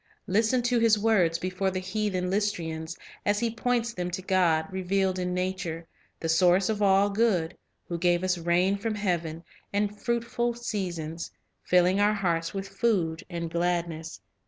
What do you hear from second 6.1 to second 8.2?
the Source of all good, who